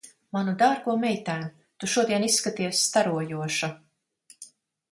[0.35, 1.43] Manu dārgo meitēn,
[1.83, 3.71] tu šodien izskaties starojoša.